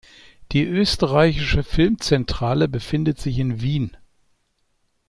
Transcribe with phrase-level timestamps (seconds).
[0.51, 3.95] Die österreichische Firmenzentrale befindet sich in Wien.